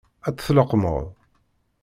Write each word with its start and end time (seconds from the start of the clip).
Ad 0.27 0.35
tt-tleqqmeḍ? 0.35 1.03